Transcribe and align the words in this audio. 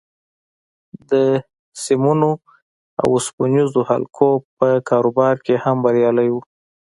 د 1.09 1.11
سيمونو 1.83 2.31
او 3.01 3.07
اوسپنيزو 3.15 3.81
حلقو 3.89 4.31
په 4.57 4.67
کاروبار 4.89 5.35
کې 5.45 5.55
هم 5.63 5.77
بريالی 5.85 6.29
و. 6.31 6.35